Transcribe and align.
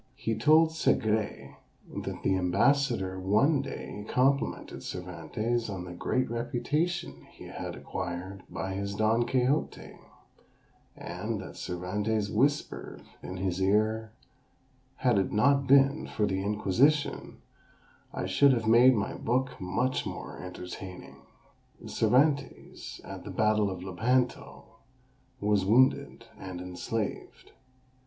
He 0.15 0.33
told 0.35 0.69
Segrais 0.71 1.53
that 1.95 2.23
the 2.23 2.35
ambassador 2.35 3.19
one 3.19 3.61
day 3.61 4.03
complimented 4.09 4.81
Cervantes 4.81 5.69
on 5.69 5.85
the 5.85 5.93
great 5.93 6.27
reputation 6.27 7.27
he 7.29 7.43
had 7.43 7.75
acquired 7.75 8.41
by 8.49 8.73
his 8.73 8.95
Don 8.95 9.27
Quixote; 9.27 9.99
and 10.97 11.39
that 11.39 11.55
Cervantes 11.55 12.31
whispered 12.31 13.03
in 13.21 13.37
his 13.37 13.61
ear, 13.61 14.11
"Had 14.95 15.19
it 15.19 15.31
not 15.31 15.67
been 15.67 16.07
for 16.07 16.25
the 16.25 16.43
Inquisition, 16.43 17.37
I 18.11 18.25
should 18.25 18.53
have 18.53 18.65
made 18.67 18.95
my 18.95 19.13
book 19.13 19.51
much 19.61 20.07
more 20.07 20.41
entertaining." 20.41 21.17
Cervantes, 21.85 23.01
at 23.03 23.23
the 23.23 23.29
battle 23.29 23.69
of 23.69 23.83
Lepanto, 23.83 24.63
was 25.39 25.63
wounded, 25.63 26.25
and 26.39 26.59
enslaved. 26.59 27.51